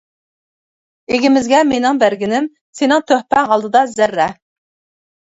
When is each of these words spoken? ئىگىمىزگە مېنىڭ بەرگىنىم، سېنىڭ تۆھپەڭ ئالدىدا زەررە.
ئىگىمىزگە 1.17 1.59
مېنىڭ 1.71 1.99
بەرگىنىم، 2.03 2.47
سېنىڭ 2.79 3.05
تۆھپەڭ 3.13 3.53
ئالدىدا 3.57 3.83
زەررە. 3.93 4.27